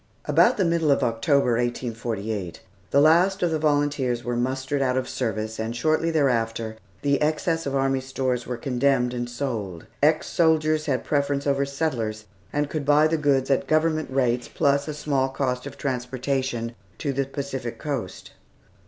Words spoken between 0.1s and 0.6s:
About